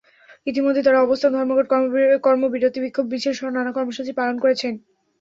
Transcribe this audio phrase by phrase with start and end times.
[0.47, 1.65] ইতিমধ্যেই তাঁরা অবস্থান ধর্মঘট,
[2.23, 4.73] কর্মবিরতি, বিক্ষোভ মিছিলসহ নানা কর্মসূচি পালন করেছেন।